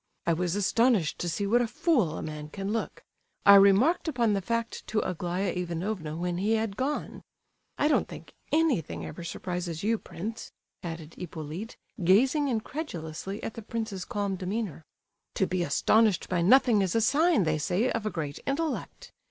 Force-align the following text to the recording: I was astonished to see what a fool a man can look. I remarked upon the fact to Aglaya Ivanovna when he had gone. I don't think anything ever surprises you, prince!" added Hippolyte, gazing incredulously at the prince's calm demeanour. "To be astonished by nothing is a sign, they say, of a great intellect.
I 0.25 0.33
was 0.33 0.55
astonished 0.55 1.19
to 1.19 1.29
see 1.29 1.45
what 1.45 1.61
a 1.61 1.67
fool 1.67 2.17
a 2.17 2.23
man 2.23 2.49
can 2.49 2.71
look. 2.73 3.03
I 3.45 3.53
remarked 3.53 4.07
upon 4.07 4.33
the 4.33 4.41
fact 4.41 4.87
to 4.87 4.99
Aglaya 5.01 5.51
Ivanovna 5.53 6.17
when 6.17 6.39
he 6.39 6.53
had 6.53 6.75
gone. 6.75 7.21
I 7.77 7.87
don't 7.87 8.07
think 8.07 8.33
anything 8.51 9.05
ever 9.05 9.23
surprises 9.23 9.83
you, 9.83 9.99
prince!" 9.99 10.51
added 10.81 11.13
Hippolyte, 11.19 11.77
gazing 12.03 12.47
incredulously 12.47 13.43
at 13.43 13.53
the 13.53 13.61
prince's 13.61 14.03
calm 14.03 14.37
demeanour. 14.37 14.81
"To 15.35 15.45
be 15.45 15.61
astonished 15.61 16.27
by 16.29 16.41
nothing 16.41 16.81
is 16.81 16.95
a 16.95 17.01
sign, 17.01 17.43
they 17.43 17.59
say, 17.59 17.91
of 17.91 18.03
a 18.03 18.09
great 18.09 18.39
intellect. 18.47 19.11